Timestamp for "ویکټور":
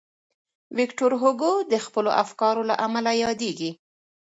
0.77-1.13